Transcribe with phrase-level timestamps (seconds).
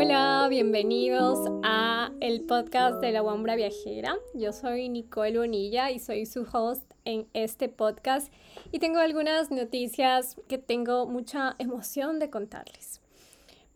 [0.00, 4.14] Hola, bienvenidos a el podcast de la Wambra Viajera.
[4.32, 8.32] Yo soy Nicole Bonilla y soy su host en este podcast
[8.70, 13.00] y tengo algunas noticias que tengo mucha emoción de contarles.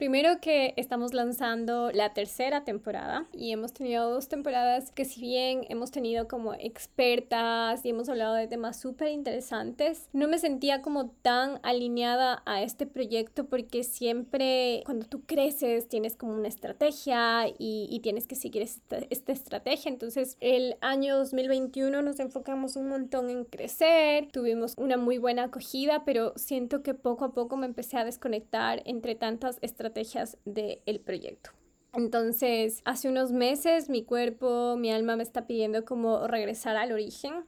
[0.02, 5.64] Primero que estamos lanzando la tercera temporada y hemos tenido dos temporadas que si bien
[5.68, 11.10] hemos tenido como expertas y hemos hablado de temas súper interesantes, no me sentía como
[11.10, 17.86] tan alineada a este proyecto porque siempre cuando tú creces tienes como una estrategia y,
[17.88, 19.88] y tienes que seguir esta, esta estrategia.
[19.88, 26.04] Entonces el año 2021 nos enfocamos un montón en crecer, tuvimos una muy buena acogida,
[26.04, 31.00] pero siento que poco a poco me empecé a desconectar entre tantas estrategias estrategias del
[31.00, 31.50] proyecto.
[31.92, 37.44] Entonces, hace unos meses mi cuerpo, mi alma me está pidiendo como regresar al origen.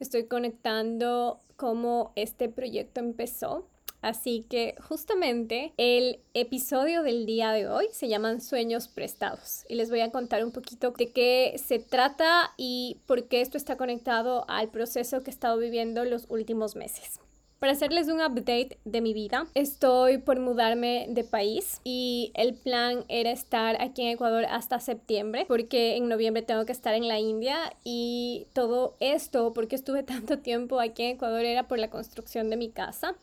[0.00, 3.68] Estoy conectando cómo este proyecto empezó.
[4.00, 9.88] Así que justamente el episodio del día de hoy se llaman sueños prestados y les
[9.88, 14.44] voy a contar un poquito de qué se trata y por qué esto está conectado
[14.48, 17.18] al proceso que he estado viviendo los últimos meses.
[17.64, 23.06] Para hacerles un update de mi vida, estoy por mudarme de país y el plan
[23.08, 27.18] era estar aquí en Ecuador hasta septiembre porque en noviembre tengo que estar en la
[27.20, 32.50] India y todo esto porque estuve tanto tiempo aquí en Ecuador era por la construcción
[32.50, 33.14] de mi casa.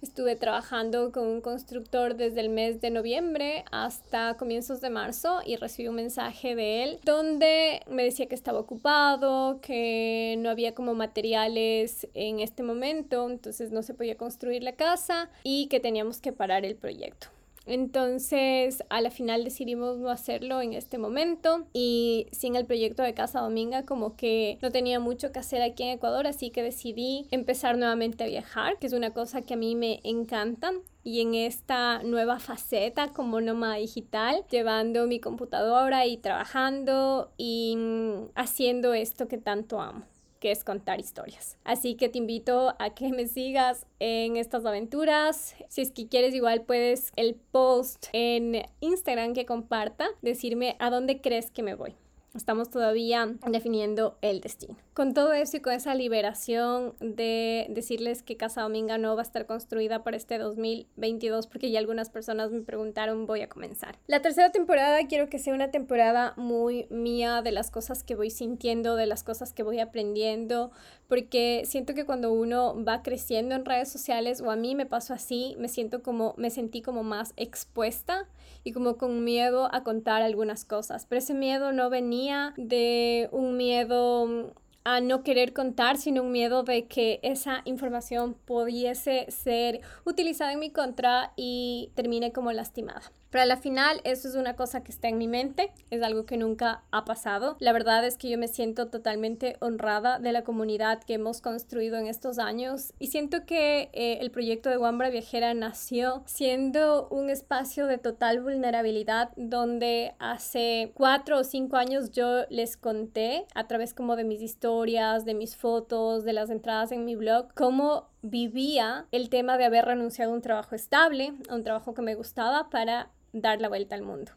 [0.00, 5.56] Estuve trabajando con un constructor desde el mes de noviembre hasta comienzos de marzo y
[5.56, 10.94] recibí un mensaje de él donde me decía que estaba ocupado, que no había como
[10.94, 16.32] materiales en este momento, entonces no se podía construir la casa y que teníamos que
[16.32, 17.28] parar el proyecto.
[17.68, 23.12] Entonces, a la final decidimos no hacerlo en este momento y sin el proyecto de
[23.12, 27.26] Casa Dominga como que no tenía mucho que hacer aquí en Ecuador, así que decidí
[27.30, 30.72] empezar nuevamente a viajar, que es una cosa que a mí me encanta
[31.04, 38.30] y en esta nueva faceta como nómada digital, llevando mi computadora y trabajando y mm,
[38.34, 40.06] haciendo esto que tanto amo
[40.40, 41.56] que es contar historias.
[41.64, 45.54] Así que te invito a que me sigas en estas aventuras.
[45.68, 51.20] Si es que quieres, igual puedes el post en Instagram que comparta, decirme a dónde
[51.20, 51.94] crees que me voy.
[52.34, 54.76] Estamos todavía definiendo el destino.
[54.92, 59.24] Con todo eso y con esa liberación de decirles que Casa Dominga no va a
[59.24, 63.98] estar construida para este 2022 porque ya algunas personas me preguntaron, voy a comenzar.
[64.06, 68.30] La tercera temporada quiero que sea una temporada muy mía de las cosas que voy
[68.30, 70.70] sintiendo, de las cosas que voy aprendiendo,
[71.08, 75.14] porque siento que cuando uno va creciendo en redes sociales o a mí me pasó
[75.14, 78.28] así, me siento como me sentí como más expuesta
[78.64, 82.17] y como con miedo a contar algunas cosas, pero ese miedo no venía
[82.56, 84.52] de un miedo
[84.84, 90.60] a no querer contar, sino un miedo de que esa información pudiese ser utilizada en
[90.60, 93.02] mi contra y termine como lastimada.
[93.30, 96.24] Pero a la final eso es una cosa que está en mi mente, es algo
[96.24, 97.56] que nunca ha pasado.
[97.60, 101.98] La verdad es que yo me siento totalmente honrada de la comunidad que hemos construido
[101.98, 107.30] en estos años y siento que eh, el proyecto de Wambra Viajera nació siendo un
[107.30, 113.94] espacio de total vulnerabilidad donde hace cuatro o cinco años yo les conté a través
[113.94, 119.06] como de mis historias, de mis fotos, de las entradas en mi blog, cómo vivía
[119.12, 122.68] el tema de haber renunciado a un trabajo estable, a un trabajo que me gustaba
[122.68, 124.32] para dar la vuelta al mundo.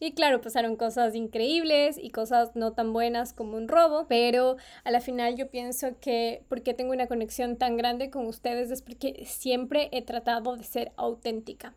[0.00, 4.90] Y claro, pasaron cosas increíbles y cosas no tan buenas como un robo, pero a
[4.90, 9.24] la final yo pienso que porque tengo una conexión tan grande con ustedes es porque
[9.26, 11.74] siempre he tratado de ser auténtica.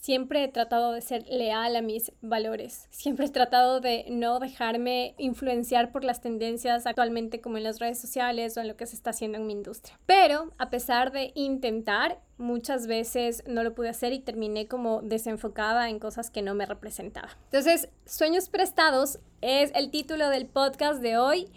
[0.00, 2.86] Siempre he tratado de ser leal a mis valores.
[2.90, 7.98] Siempre he tratado de no dejarme influenciar por las tendencias actualmente como en las redes
[7.98, 9.98] sociales o en lo que se está haciendo en mi industria.
[10.06, 15.88] Pero a pesar de intentar, muchas veces no lo pude hacer y terminé como desenfocada
[15.90, 17.30] en cosas que no me representaban.
[17.44, 21.48] Entonces, Sueños Prestados es el título del podcast de hoy.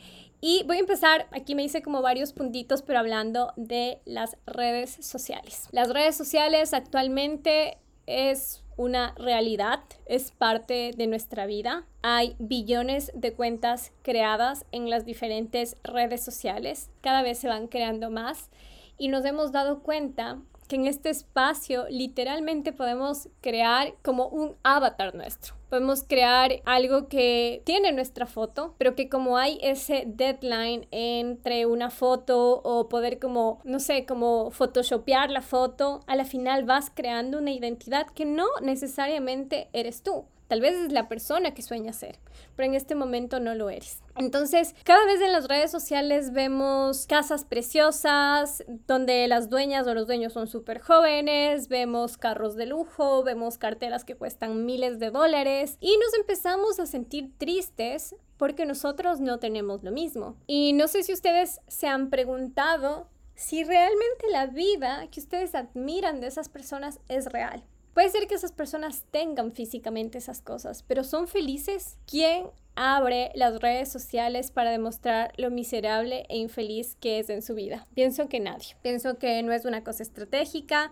[0.43, 4.97] Y voy a empezar, aquí me hice como varios puntitos, pero hablando de las redes
[4.99, 5.67] sociales.
[5.71, 11.85] Las redes sociales actualmente es una realidad, es parte de nuestra vida.
[12.01, 18.09] Hay billones de cuentas creadas en las diferentes redes sociales, cada vez se van creando
[18.09, 18.49] más
[18.97, 20.39] y nos hemos dado cuenta
[20.71, 25.53] que en este espacio literalmente podemos crear como un avatar nuestro.
[25.69, 31.89] Podemos crear algo que tiene nuestra foto, pero que como hay ese deadline entre una
[31.89, 37.39] foto o poder como, no sé, como photoshopear la foto, a la final vas creando
[37.39, 42.19] una identidad que no necesariamente eres tú Tal vez es la persona que sueña ser,
[42.57, 43.99] pero en este momento no lo eres.
[44.17, 50.07] Entonces, cada vez en las redes sociales vemos casas preciosas donde las dueñas o los
[50.07, 55.77] dueños son súper jóvenes, vemos carros de lujo, vemos carteras que cuestan miles de dólares
[55.79, 60.35] y nos empezamos a sentir tristes porque nosotros no tenemos lo mismo.
[60.47, 66.19] Y no sé si ustedes se han preguntado si realmente la vida que ustedes admiran
[66.19, 67.63] de esas personas es real.
[67.93, 71.97] Puede ser que esas personas tengan físicamente esas cosas, pero ¿son felices?
[72.05, 77.53] ¿Quién abre las redes sociales para demostrar lo miserable e infeliz que es en su
[77.53, 77.87] vida?
[77.93, 78.77] Pienso que nadie.
[78.81, 80.91] Pienso que no es una cosa estratégica,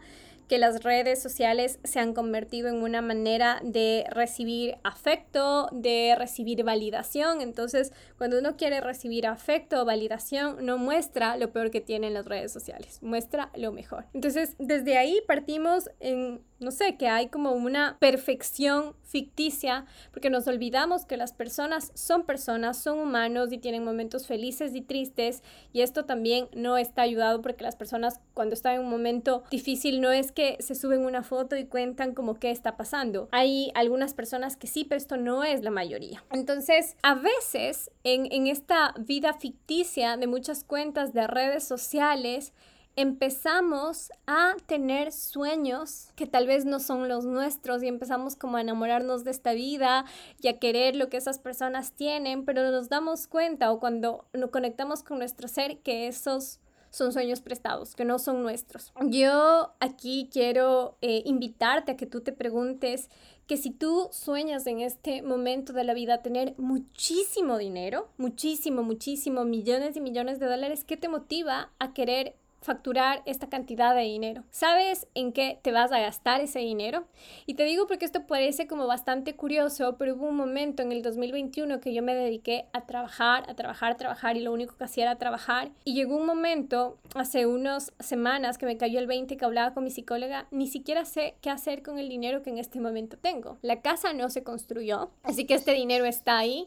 [0.50, 6.64] que las redes sociales se han convertido en una manera de recibir afecto, de recibir
[6.64, 7.40] validación.
[7.40, 12.16] Entonces, cuando uno quiere recibir afecto o validación, no muestra lo peor que tiene en
[12.16, 14.08] las redes sociales, muestra lo mejor.
[14.14, 20.48] Entonces, desde ahí partimos en no sé, que hay como una perfección ficticia, porque nos
[20.48, 25.42] olvidamos que las personas son personas, son humanos y tienen momentos felices y tristes,
[25.74, 30.02] y esto también no está ayudado porque las personas cuando están en un momento difícil
[30.02, 33.30] no es que se suben una foto y cuentan como qué está pasando.
[33.32, 36.24] Hay algunas personas que sí, pero esto no es la mayoría.
[36.32, 42.54] Entonces, a veces en, en esta vida ficticia de muchas cuentas de redes sociales,
[42.96, 48.62] empezamos a tener sueños que tal vez no son los nuestros y empezamos como a
[48.62, 50.06] enamorarnos de esta vida
[50.42, 54.50] y a querer lo que esas personas tienen, pero nos damos cuenta o cuando nos
[54.50, 56.60] conectamos con nuestro ser que esos
[56.92, 58.92] son sueños prestados, que no son nuestros.
[59.06, 63.10] Yo aquí quiero eh, invitarte a que tú te preguntes
[63.48, 69.44] que si tú sueñas en este momento de la vida tener muchísimo dinero, muchísimo, muchísimo,
[69.44, 74.44] millones y millones de dólares, ¿qué te motiva a querer facturar esta cantidad de dinero.
[74.52, 77.06] ¿Sabes en qué te vas a gastar ese dinero?
[77.46, 81.02] Y te digo porque esto parece como bastante curioso, pero hubo un momento en el
[81.02, 84.84] 2021 que yo me dediqué a trabajar, a trabajar, a trabajar y lo único que
[84.84, 85.72] hacía era trabajar.
[85.84, 89.84] Y llegó un momento, hace unas semanas, que me cayó el 20 que hablaba con
[89.84, 93.58] mi psicóloga, ni siquiera sé qué hacer con el dinero que en este momento tengo.
[93.62, 96.66] La casa no se construyó, así que este dinero está ahí.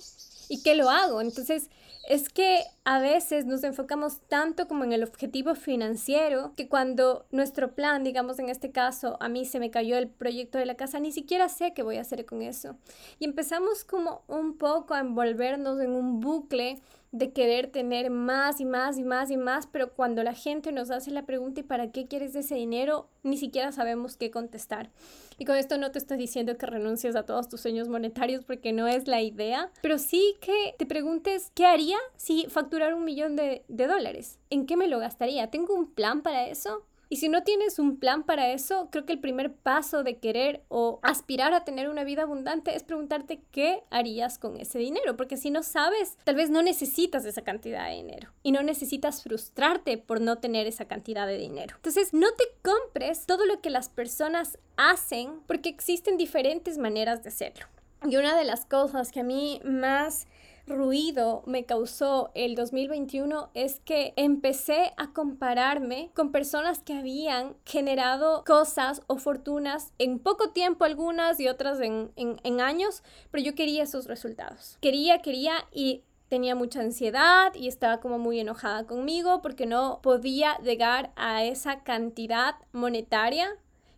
[0.49, 1.21] ¿Y qué lo hago?
[1.21, 1.71] Entonces,
[2.09, 7.75] es que a veces nos enfocamos tanto como en el objetivo financiero que cuando nuestro
[7.75, 10.99] plan, digamos en este caso, a mí se me cayó el proyecto de la casa,
[10.99, 12.77] ni siquiera sé qué voy a hacer con eso.
[13.19, 16.81] Y empezamos como un poco a envolvernos en un bucle
[17.13, 20.91] de querer tener más y más y más y más, pero cuando la gente nos
[20.91, 23.07] hace la pregunta ¿y para qué quieres ese dinero?
[23.23, 24.91] Ni siquiera sabemos qué contestar.
[25.39, 28.73] Y con esto no te estoy diciendo que renuncies a todos tus sueños monetarios porque
[28.73, 33.37] no es la idea, pero sí que te preguntes ¿qué haría si facturar un millón
[33.37, 34.39] de, de dólares?
[34.49, 35.51] ¿En qué me lo gastaría?
[35.51, 36.83] ¿Tengo un plan para eso?
[37.13, 40.63] Y si no tienes un plan para eso, creo que el primer paso de querer
[40.69, 45.37] o aspirar a tener una vida abundante es preguntarte qué harías con ese dinero, porque
[45.37, 49.99] si no sabes, tal vez no necesitas esa cantidad de dinero y no necesitas frustrarte
[49.99, 51.77] por no tener esa cantidad de dinero.
[51.77, 57.29] Entonces, no te compres todo lo que las personas hacen porque existen diferentes maneras de
[57.29, 57.67] hacerlo.
[58.09, 60.27] Y una de las cosas que a mí más
[60.67, 68.45] ruido me causó el 2021 es que empecé a compararme con personas que habían generado
[68.45, 73.83] cosas o fortunas en poco tiempo algunas y otras en, en, años, pero yo quería
[73.83, 74.79] esos resultados.
[74.81, 80.57] Quería, quería y tenía mucha ansiedad y estaba como muy enojada conmigo porque no podía
[80.59, 83.51] llegar a esa cantidad monetaria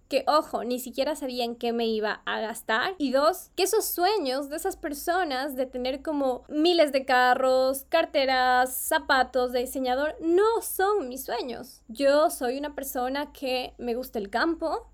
[0.08, 2.94] que, ojo, ni siquiera sabían qué me iba a gastar.
[2.98, 8.74] Y dos, que esos sueños de esas personas de tener como miles de carros, carteras,
[8.74, 11.82] zapatos de diseñador, no son mis sueños.
[11.88, 14.88] Yo soy una persona que me gusta el campo,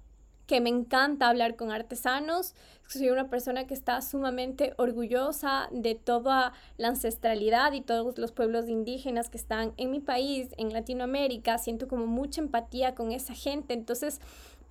[0.46, 2.54] que me encanta hablar con artesanos,
[2.88, 8.68] soy una persona que está sumamente orgullosa de toda la ancestralidad y todos los pueblos
[8.68, 13.74] indígenas que están en mi país, en Latinoamérica, siento como mucha empatía con esa gente,
[13.74, 14.20] entonces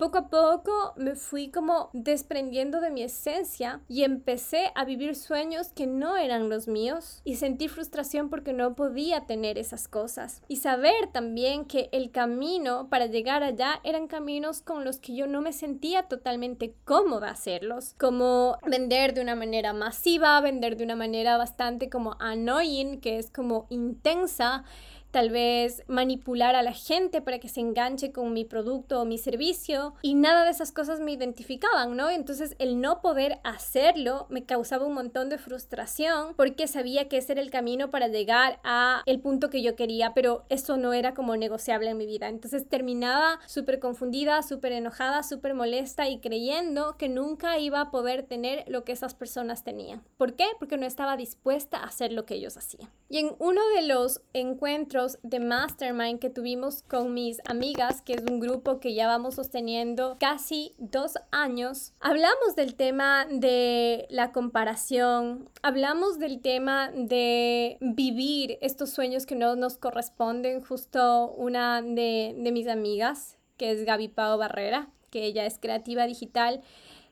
[0.00, 5.68] poco a poco me fui como desprendiendo de mi esencia y empecé a vivir sueños
[5.74, 7.20] que no eran los míos.
[7.22, 10.40] Y sentí frustración porque no podía tener esas cosas.
[10.48, 15.26] Y saber también que el camino para llegar allá eran caminos con los que yo
[15.26, 20.96] no me sentía totalmente cómoda hacerlos, como vender de una manera masiva, vender de una
[20.96, 24.64] manera bastante como annoying, que es como intensa,
[25.10, 29.18] tal vez manipular a la gente para que se enganche con mi producto o mi
[29.18, 32.10] servicio y nada de esas cosas me identificaban, ¿no?
[32.10, 37.32] Entonces el no poder hacerlo me causaba un montón de frustración porque sabía que ese
[37.32, 41.14] era el camino para llegar a el punto que yo quería, pero eso no era
[41.14, 42.28] como negociable en mi vida.
[42.28, 48.22] Entonces terminaba súper confundida, súper enojada, súper molesta y creyendo que nunca iba a poder
[48.22, 50.02] tener lo que esas personas tenían.
[50.16, 50.46] ¿Por qué?
[50.58, 52.90] Porque no estaba dispuesta a hacer lo que ellos hacían.
[53.08, 58.22] Y en uno de los encuentros de Mastermind que tuvimos con mis amigas, que es
[58.22, 65.48] un grupo que ya vamos sosteniendo casi dos años, hablamos del tema de la comparación,
[65.62, 70.60] hablamos del tema de vivir estos sueños que no nos corresponden.
[70.60, 76.06] Justo una de, de mis amigas, que es Gaby Pau Barrera, que ella es creativa
[76.06, 76.62] digital,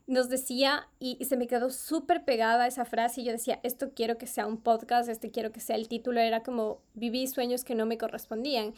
[0.09, 4.17] nos decía, y, se me quedó súper pegada esa frase, y yo decía, esto quiero
[4.17, 7.75] que sea un podcast, este quiero que sea el título, era como viví sueños que
[7.75, 8.73] no me correspondían.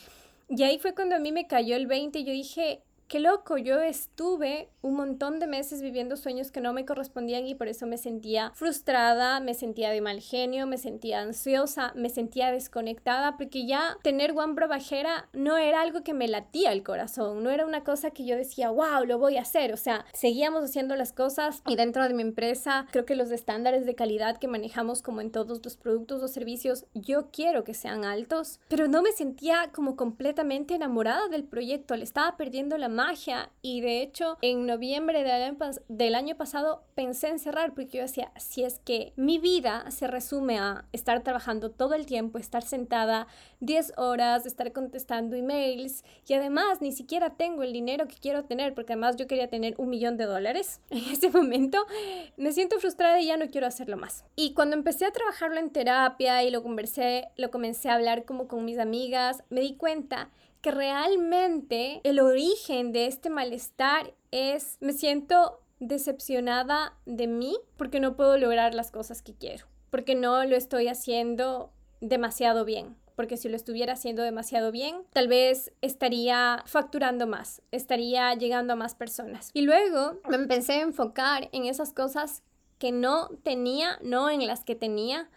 [0.49, 3.59] Y ahí fue cuando a mí me cayó el 20 y yo dije, qué loco,
[3.59, 7.85] yo estuve un montón de meses viviendo sueños que no me correspondían y por eso
[7.85, 13.67] me sentía frustrada, me sentía de mal genio, me sentía ansiosa, me sentía desconectada, porque
[13.67, 17.83] ya tener guambra bajera no era algo que me latía el corazón, no era una
[17.83, 21.65] cosa que yo decía, wow, lo voy a hacer, o sea, seguíamos haciendo las cosas
[21.67, 25.33] y dentro de mi empresa creo que los estándares de calidad que manejamos como en
[25.33, 29.97] todos los productos o servicios, yo quiero que sean altos, pero no me sentía como
[29.97, 33.00] completamente enamorada del proyecto, le estaba perdiendo la
[33.63, 35.57] y de hecho en noviembre del año,
[35.89, 40.07] del año pasado pensé en cerrar porque yo decía, si es que mi vida se
[40.07, 43.27] resume a estar trabajando todo el tiempo, estar sentada
[43.61, 48.75] 10 horas, estar contestando emails y además ni siquiera tengo el dinero que quiero tener
[48.75, 51.87] porque además yo quería tener un millón de dólares en ese momento,
[52.37, 54.25] me siento frustrada y ya no quiero hacerlo más.
[54.37, 58.47] Y cuando empecé a trabajarlo en terapia y lo conversé, lo comencé a hablar como
[58.47, 60.31] con mis amigas, me di cuenta
[60.61, 68.17] que realmente el origen de este malestar es, me siento decepcionada de mí porque no
[68.17, 72.97] puedo lograr las cosas que quiero, porque no lo estoy haciendo demasiado bien.
[73.17, 78.77] Porque si lo estuviera haciendo demasiado bien, tal vez estaría facturando más, estaría llegando a
[78.77, 79.51] más personas.
[79.53, 82.43] Y luego me empecé a enfocar en esas cosas
[82.79, 85.29] que no tenía, no en las que tenía,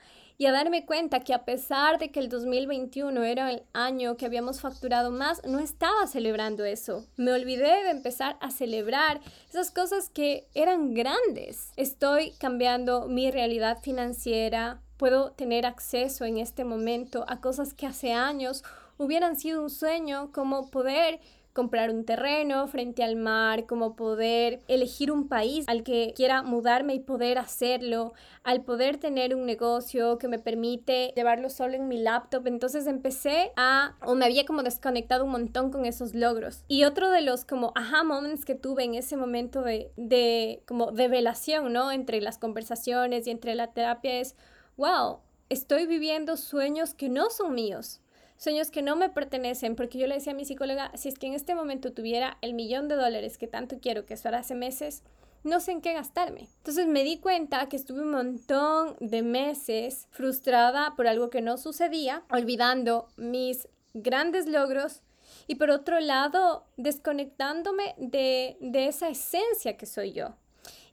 [0.43, 4.25] y a darme cuenta que a pesar de que el 2021 era el año que
[4.25, 7.05] habíamos facturado más, no estaba celebrando eso.
[7.15, 11.71] Me olvidé de empezar a celebrar esas cosas que eran grandes.
[11.77, 18.11] Estoy cambiando mi realidad financiera, puedo tener acceso en este momento a cosas que hace
[18.11, 18.65] años
[18.97, 21.21] hubieran sido un sueño, como poder
[21.53, 26.95] comprar un terreno frente al mar, como poder elegir un país al que quiera mudarme
[26.95, 31.97] y poder hacerlo, al poder tener un negocio que me permite llevarlo solo en mi
[31.97, 32.47] laptop.
[32.47, 36.63] Entonces empecé a, o me había como desconectado un montón con esos logros.
[36.67, 40.91] Y otro de los como aha moments que tuve en ese momento de, de como
[40.91, 41.91] revelación, ¿no?
[41.91, 44.35] Entre las conversaciones y entre la terapia es,
[44.75, 45.19] wow,
[45.49, 47.99] estoy viviendo sueños que no son míos
[48.43, 51.27] sueños que no me pertenecen, porque yo le decía a mi psicóloga, si es que
[51.27, 54.53] en este momento tuviera el millón de dólares que tanto quiero, que eso era hace
[54.53, 55.01] meses,
[55.45, 56.49] no sé en qué gastarme.
[56.57, 61.57] Entonces me di cuenta que estuve un montón de meses frustrada por algo que no
[61.57, 65.01] sucedía, olvidando mis grandes logros
[65.47, 70.35] y por otro lado desconectándome de, de esa esencia que soy yo.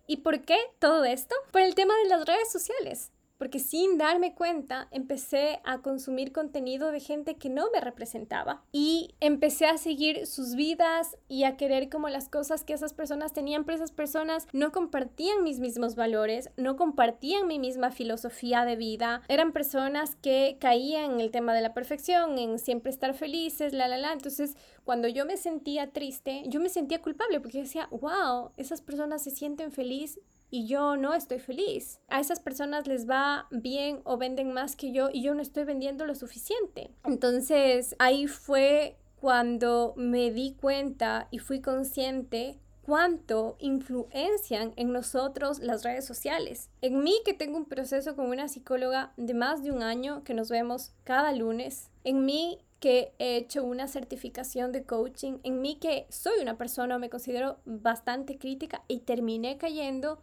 [0.07, 1.35] ¿Y por qué todo esto?
[1.51, 3.11] Por el tema de las redes sociales
[3.41, 9.15] porque sin darme cuenta empecé a consumir contenido de gente que no me representaba y
[9.19, 13.65] empecé a seguir sus vidas y a querer como las cosas que esas personas tenían,
[13.65, 19.23] pero esas personas no compartían mis mismos valores, no compartían mi misma filosofía de vida,
[19.27, 23.89] eran personas que caían en el tema de la perfección, en siempre estar felices, la,
[23.89, 24.55] la, la, entonces
[24.85, 29.31] cuando yo me sentía triste, yo me sentía culpable porque decía, wow, esas personas se
[29.31, 32.01] sienten felices y yo no estoy feliz.
[32.09, 35.65] A esas personas les va bien o venden más que yo y yo no estoy
[35.65, 36.91] vendiendo lo suficiente.
[37.05, 42.59] Entonces ahí fue cuando me di cuenta y fui consciente
[42.91, 46.71] cuánto influencian en nosotros las redes sociales.
[46.83, 50.35] En mí que tengo un proceso con una psicóloga de más de un año que
[50.35, 51.89] nos vemos cada lunes.
[52.03, 56.99] En mí que he hecho una certificación de coaching, en mí que soy una persona,
[56.99, 60.21] me considero bastante crítica y terminé cayendo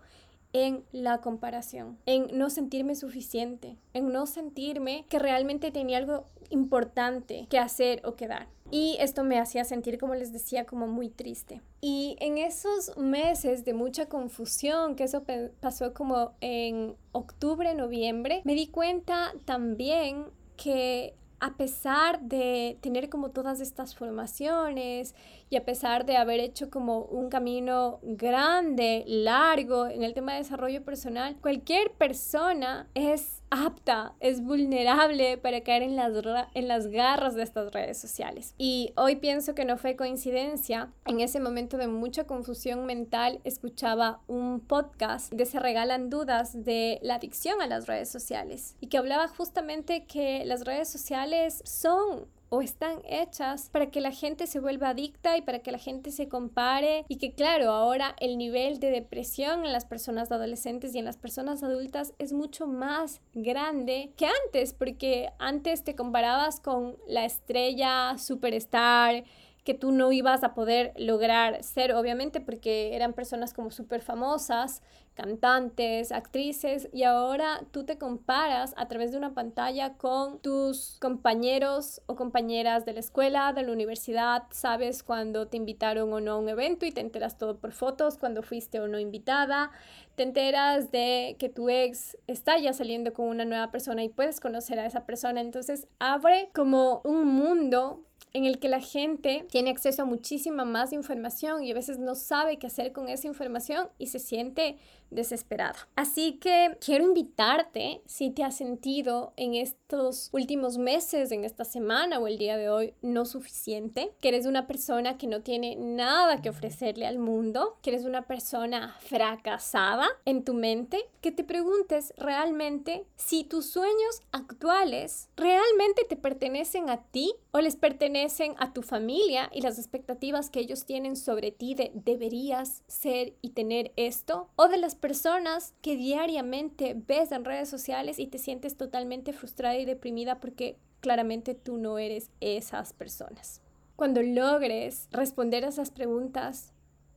[0.53, 7.47] en la comparación, en no sentirme suficiente, en no sentirme que realmente tenía algo importante
[7.49, 8.47] que hacer o que dar.
[8.69, 11.61] Y esto me hacía sentir, como les decía, como muy triste.
[11.79, 15.23] Y en esos meses de mucha confusión, que eso
[15.61, 20.25] pasó como en octubre, noviembre, me di cuenta también
[20.57, 25.13] que a pesar de tener como todas estas formaciones
[25.49, 30.39] y a pesar de haber hecho como un camino grande, largo en el tema de
[30.39, 36.11] desarrollo personal, cualquier persona es apta, es vulnerable para caer en las,
[36.53, 38.53] en las garras de estas redes sociales.
[38.57, 44.21] Y hoy pienso que no fue coincidencia, en ese momento de mucha confusión mental escuchaba
[44.27, 48.97] un podcast de Se Regalan Dudas de la adicción a las redes sociales y que
[48.97, 54.59] hablaba justamente que las redes sociales son o están hechas para que la gente se
[54.59, 58.79] vuelva adicta y para que la gente se compare y que claro, ahora el nivel
[58.79, 64.11] de depresión en las personas adolescentes y en las personas adultas es mucho más grande
[64.15, 69.23] que antes, porque antes te comparabas con la estrella superstar
[69.67, 74.81] que tú no ibas a poder lograr ser, obviamente, porque eran personas como súper famosas,
[75.13, 82.01] cantantes, actrices, y ahora tú te comparas a través de una pantalla con tus compañeros
[82.05, 86.37] o compañeras de la escuela, de la universidad, sabes cuando te invitaron o no a
[86.37, 89.71] un evento y te enteras todo por fotos, cuando fuiste o no invitada,
[90.15, 94.39] te enteras de que tu ex está ya saliendo con una nueva persona y puedes
[94.39, 99.69] conocer a esa persona, entonces abre como un mundo en el que la gente tiene
[99.69, 103.89] acceso a muchísima más información y a veces no sabe qué hacer con esa información
[103.97, 104.77] y se siente
[105.09, 105.87] desesperada.
[105.95, 112.19] Así que quiero invitarte, si te has sentido en estos últimos meses, en esta semana
[112.19, 116.41] o el día de hoy no suficiente, que eres una persona que no tiene nada
[116.41, 122.13] que ofrecerle al mundo, que eres una persona fracasada en tu mente, que te preguntes
[122.17, 128.81] realmente si tus sueños actuales realmente te pertenecen a ti o les pertenecen a tu
[128.81, 134.49] familia y las expectativas que ellos tienen sobre ti de deberías ser y tener esto
[134.55, 139.77] o de las personas que diariamente ves en redes sociales y te sientes totalmente frustrada
[139.77, 143.61] y deprimida porque claramente tú no eres esas personas.
[143.95, 146.73] Cuando logres responder a esas preguntas,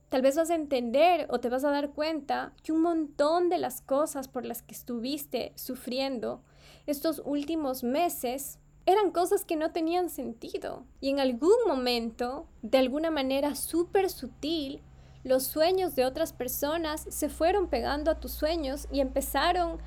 [0.09, 3.57] tal vez vas a entender o te vas a dar cuenta que un montón de
[3.57, 6.41] las cosas por las que estuviste sufriendo
[6.87, 10.85] estos últimos meses eran cosas que no tenían sentido.
[10.99, 14.81] Y en algún momento, de alguna manera súper sutil,
[15.23, 19.79] los sueños de otras personas se fueron pegando a tus sueños y empezaron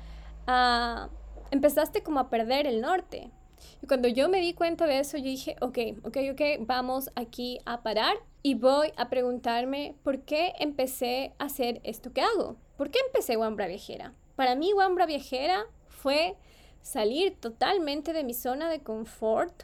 [0.47, 1.09] a...
[1.51, 3.31] empezaste como a perder el norte.
[3.81, 7.59] Y cuando yo me di cuenta de eso, yo dije, ok, ok, ok, vamos aquí
[7.65, 12.57] a parar y voy a preguntarme por qué empecé a hacer esto que hago.
[12.77, 14.13] ¿Por qué empecé Wambra Viajera?
[14.35, 16.35] Para mí Wambra Viajera fue
[16.81, 19.63] salir totalmente de mi zona de confort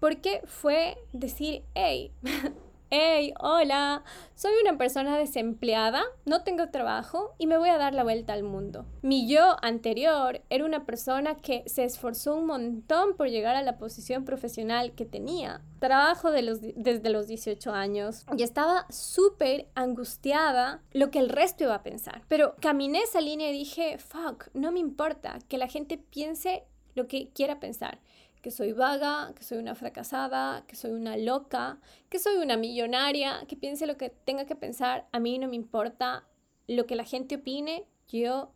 [0.00, 2.12] porque fue decir, hey,
[2.88, 4.04] Hey, hola,
[4.36, 8.44] soy una persona desempleada, no tengo trabajo y me voy a dar la vuelta al
[8.44, 8.86] mundo.
[9.02, 13.76] Mi yo anterior era una persona que se esforzó un montón por llegar a la
[13.76, 15.62] posición profesional que tenía.
[15.80, 21.82] Trabajo desde los 18 años y estaba súper angustiada lo que el resto iba a
[21.82, 22.22] pensar.
[22.28, 26.62] Pero caminé esa línea y dije, fuck, no me importa que la gente piense
[26.94, 27.98] lo que quiera pensar
[28.42, 33.44] que soy vaga, que soy una fracasada, que soy una loca, que soy una millonaria,
[33.48, 36.24] que piense lo que tenga que pensar, a mí no me importa
[36.68, 38.50] lo que la gente opine, yo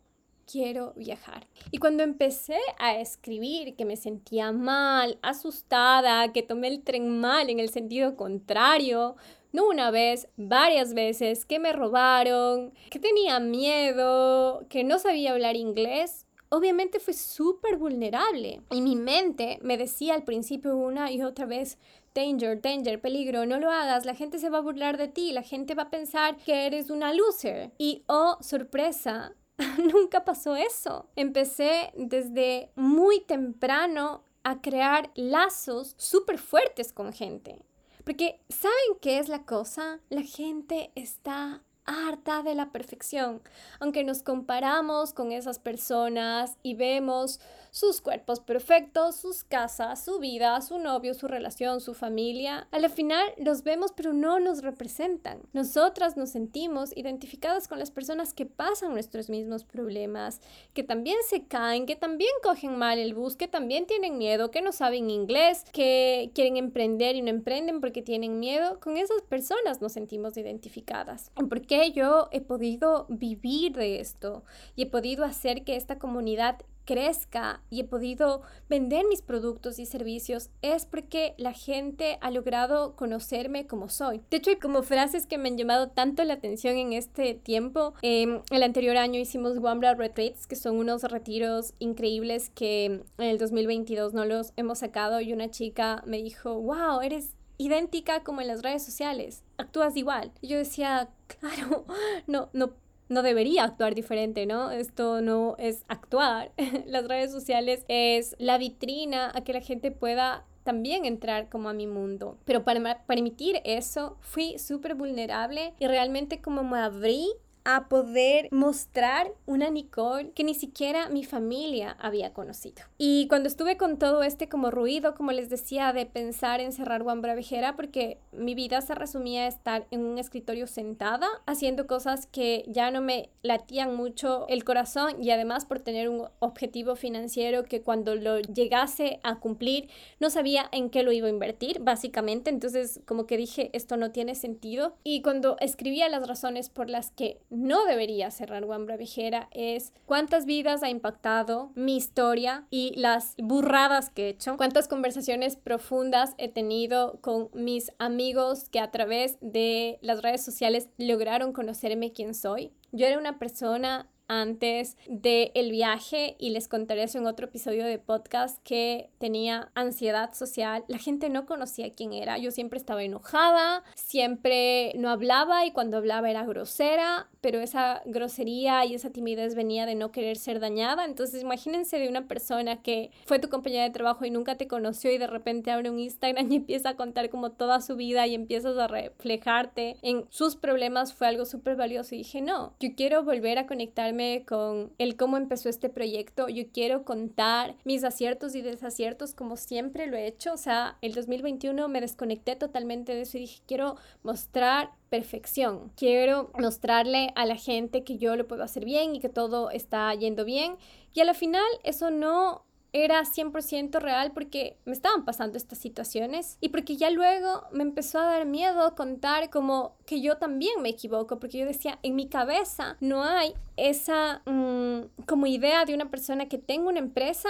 [0.51, 1.47] quiero viajar.
[1.71, 7.49] Y cuando empecé a escribir que me sentía mal, asustada, que tomé el tren mal
[7.49, 9.15] en el sentido contrario,
[9.53, 15.55] no una vez, varias veces, que me robaron, que tenía miedo, que no sabía hablar
[15.55, 18.61] inglés, obviamente fue súper vulnerable.
[18.69, 21.77] Y mi mente me decía al principio una y otra vez,
[22.13, 25.43] danger, danger, peligro, no lo hagas, la gente se va a burlar de ti, la
[25.43, 27.71] gente va a pensar que eres una loser.
[27.77, 29.33] Y oh, sorpresa,
[29.93, 31.09] nunca pasó eso.
[31.15, 37.63] Empecé desde muy temprano a crear lazos súper fuertes con gente.
[38.03, 40.01] Porque ¿saben qué es la cosa?
[40.09, 43.41] La gente está harta de la perfección.
[43.79, 47.39] Aunque nos comparamos con esas personas y vemos
[47.71, 52.67] sus cuerpos perfectos, sus casas, su vida, su novio, su relación, su familia.
[52.71, 55.39] Al final los vemos pero no nos representan.
[55.53, 60.41] Nosotras nos sentimos identificadas con las personas que pasan nuestros mismos problemas,
[60.73, 64.61] que también se caen, que también cogen mal el bus, que también tienen miedo, que
[64.61, 68.81] no saben inglés, que quieren emprender y no emprenden porque tienen miedo.
[68.81, 71.31] Con esas personas nos sentimos identificadas.
[71.49, 74.43] Porque yo he podido vivir de esto
[74.75, 76.57] y he podido hacer que esta comunidad
[76.91, 82.97] crezca y he podido vender mis productos y servicios es porque la gente ha logrado
[82.97, 84.19] conocerme como soy.
[84.29, 87.93] De hecho, hay como frases que me han llamado tanto la atención en este tiempo.
[88.01, 93.37] Em, el anterior año hicimos Wambra Retreats, que son unos retiros increíbles que en el
[93.37, 98.47] 2022 no los hemos sacado y una chica me dijo, wow, eres idéntica como en
[98.47, 100.33] las redes sociales, actúas igual.
[100.41, 101.85] Y yo decía, claro,
[102.27, 102.80] no, no
[103.11, 104.71] no debería actuar diferente, ¿no?
[104.71, 106.51] Esto no es actuar.
[106.85, 111.73] Las redes sociales es la vitrina a que la gente pueda también entrar como a
[111.73, 112.37] mi mundo.
[112.45, 117.27] Pero para permitir eso, fui súper vulnerable y realmente como me abrí
[117.63, 122.83] a poder mostrar una Nicole que ni siquiera mi familia había conocido.
[122.97, 127.03] Y cuando estuve con todo este como ruido, como les decía, de pensar en cerrar
[127.03, 132.25] Juan Bravejera, porque mi vida se resumía a estar en un escritorio sentada, haciendo cosas
[132.27, 137.63] que ya no me latían mucho el corazón y además por tener un objetivo financiero
[137.63, 142.49] que cuando lo llegase a cumplir no sabía en qué lo iba a invertir, básicamente.
[142.49, 144.95] Entonces como que dije, esto no tiene sentido.
[145.03, 150.45] Y cuando escribía las razones por las que no debería cerrar Wambra Vigera es cuántas
[150.45, 156.47] vidas ha impactado mi historia y las burradas que he hecho, cuántas conversaciones profundas he
[156.47, 162.71] tenido con mis amigos que a través de las redes sociales lograron conocerme quién soy.
[162.93, 167.85] Yo era una persona antes del el viaje y les contaré eso en otro episodio
[167.85, 170.85] de podcast que tenía ansiedad social.
[170.87, 172.37] La gente no conocía quién era.
[172.37, 178.85] Yo siempre estaba enojada, siempre no hablaba y cuando hablaba era grosera, pero esa grosería
[178.85, 181.03] y esa timidez venía de no querer ser dañada.
[181.03, 185.11] Entonces imagínense de una persona que fue tu compañera de trabajo y nunca te conoció
[185.11, 188.35] y de repente abre un Instagram y empieza a contar como toda su vida y
[188.35, 193.23] empiezas a reflejarte en sus problemas fue algo súper valioso y dije, no, yo quiero
[193.23, 196.49] volver a conectarme con el cómo empezó este proyecto.
[196.49, 200.53] Yo quiero contar mis aciertos y desaciertos como siempre lo he hecho.
[200.53, 205.91] O sea, el 2021 me desconecté totalmente de eso y dije, quiero mostrar perfección.
[205.95, 210.13] Quiero mostrarle a la gente que yo lo puedo hacer bien y que todo está
[210.13, 210.77] yendo bien.
[211.13, 216.57] Y a la final eso no era 100% real porque me estaban pasando estas situaciones
[216.59, 220.89] y porque ya luego me empezó a dar miedo contar como que yo también me
[220.89, 226.09] equivoco porque yo decía en mi cabeza no hay esa mm, como idea de una
[226.09, 227.49] persona que tenga una empresa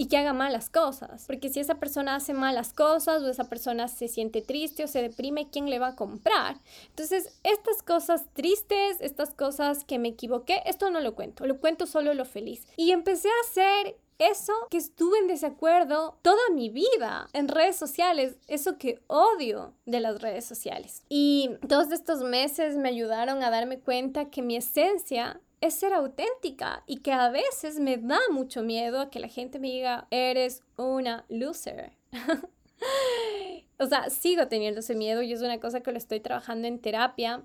[0.00, 1.26] y que haga malas cosas.
[1.26, 5.02] Porque si esa persona hace malas cosas o esa persona se siente triste o se
[5.02, 6.56] deprime, ¿quién le va a comprar?
[6.88, 11.84] Entonces, estas cosas tristes, estas cosas que me equivoqué, esto no lo cuento, lo cuento
[11.84, 12.66] solo lo feliz.
[12.78, 18.36] Y empecé a hacer eso que estuve en desacuerdo toda mi vida en redes sociales,
[18.46, 21.02] eso que odio de las redes sociales.
[21.08, 26.82] Y todos estos meses me ayudaron a darme cuenta que mi esencia es ser auténtica
[26.86, 30.62] y que a veces me da mucho miedo a que la gente me diga, eres
[30.76, 31.92] una loser.
[33.78, 36.78] o sea, sigo teniendo ese miedo y es una cosa que lo estoy trabajando en
[36.78, 37.42] terapia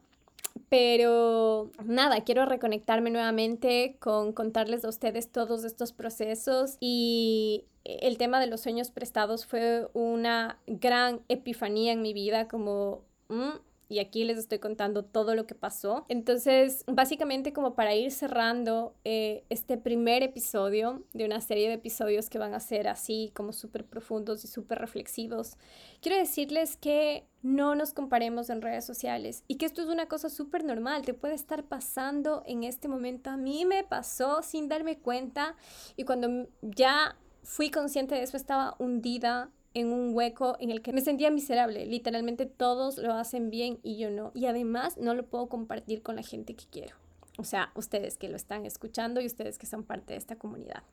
[0.69, 8.39] pero nada, quiero reconectarme nuevamente con contarles a ustedes todos estos procesos y el tema
[8.39, 13.03] de los sueños prestados fue una gran epifanía en mi vida como...
[13.29, 16.05] Mm, y aquí les estoy contando todo lo que pasó.
[16.09, 22.29] Entonces, básicamente como para ir cerrando eh, este primer episodio de una serie de episodios
[22.29, 25.57] que van a ser así como súper profundos y súper reflexivos,
[26.01, 30.29] quiero decirles que no nos comparemos en redes sociales y que esto es una cosa
[30.29, 33.29] súper normal, te puede estar pasando en este momento.
[33.29, 35.55] A mí me pasó sin darme cuenta
[35.95, 40.93] y cuando ya fui consciente de eso estaba hundida en un hueco en el que
[40.93, 41.85] me sentía miserable.
[41.85, 44.31] Literalmente todos lo hacen bien y yo no.
[44.33, 46.95] Y además no lo puedo compartir con la gente que quiero.
[47.37, 50.83] O sea, ustedes que lo están escuchando y ustedes que son parte de esta comunidad.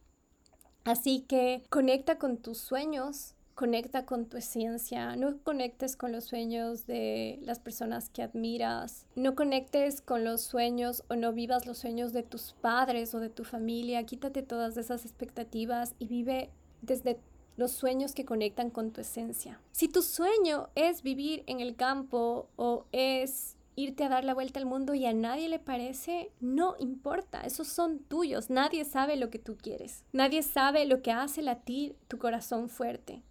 [0.85, 6.87] Así que conecta con tus sueños, conecta con tu esencia, no conectes con los sueños
[6.89, 12.13] de las personas que admiras, no conectes con los sueños o no vivas los sueños
[12.13, 17.21] de tus padres o de tu familia, quítate todas esas expectativas y vive desde
[17.57, 19.61] los sueños que conectan con tu esencia.
[19.73, 24.61] Si tu sueño es vivir en el campo o es irte a dar la vuelta
[24.61, 29.31] al mundo y a nadie le parece, no importa, esos son tuyos, nadie sabe lo
[29.31, 33.23] que tú quieres, nadie sabe lo que hace latir tu corazón fuerte.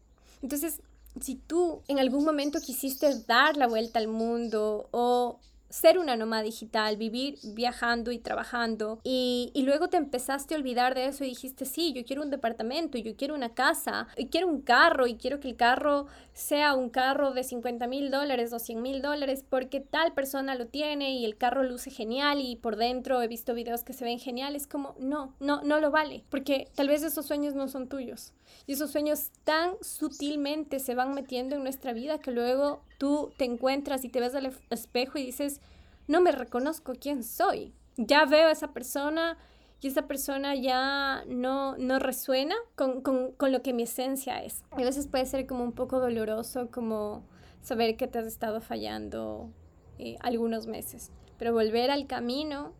[0.41, 0.81] Entonces,
[1.19, 5.39] si tú en algún momento quisiste dar la vuelta al mundo o
[5.71, 10.95] ser una nómada digital, vivir viajando y trabajando y, y, luego te empezaste a olvidar
[10.95, 14.47] de eso y dijiste, sí, yo quiero un departamento, yo quiero una casa, y quiero
[14.47, 18.59] un carro y quiero que el carro sea un carro de 50 mil dólares o
[18.59, 22.75] 100 mil dólares porque tal persona lo tiene y el carro luce genial y por
[22.75, 26.69] dentro he visto videos que se ven geniales, como no, no, no lo vale, porque
[26.75, 28.33] tal vez esos sueños no son tuyos
[28.67, 33.45] y esos sueños tan sutilmente se van metiendo en nuestra vida que luego tú te
[33.45, 35.59] encuentras y te ves al espejo y dices,
[36.07, 37.73] no me reconozco quién soy.
[37.97, 39.39] Ya veo a esa persona
[39.81, 44.63] y esa persona ya no, no resuena con, con, con lo que mi esencia es.
[44.69, 47.23] A veces puede ser como un poco doloroso, como
[47.63, 49.49] saber que te has estado fallando
[49.97, 51.09] eh, algunos meses.
[51.39, 52.71] Pero volver al camino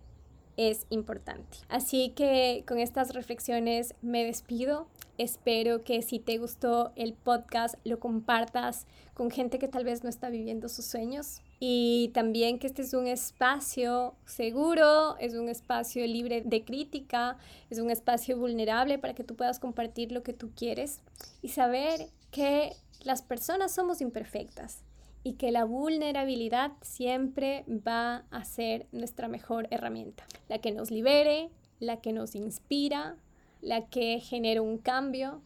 [0.56, 1.58] es importante.
[1.68, 4.88] Así que con estas reflexiones me despido.
[5.18, 10.10] Espero que si te gustó el podcast lo compartas con gente que tal vez no
[10.10, 11.42] está viviendo sus sueños.
[11.60, 17.38] Y también que este es un espacio seguro, es un espacio libre de crítica,
[17.70, 21.02] es un espacio vulnerable para que tú puedas compartir lo que tú quieres
[21.42, 24.84] y saber que las personas somos imperfectas
[25.24, 31.50] y que la vulnerabilidad siempre va a ser nuestra mejor herramienta, la que nos libere,
[31.80, 33.18] la que nos inspira,
[33.62, 35.42] la que genera un cambio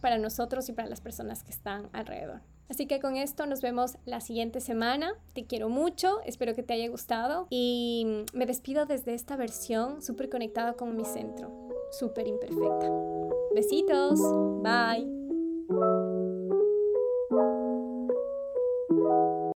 [0.00, 2.40] para nosotros y para las personas que están alrededor.
[2.68, 5.14] Así que con esto nos vemos la siguiente semana.
[5.32, 10.28] Te quiero mucho, espero que te haya gustado y me despido desde esta versión súper
[10.28, 11.50] conectada con mi centro,
[11.98, 12.90] súper imperfecta.
[13.54, 14.20] Besitos,
[14.62, 15.97] bye.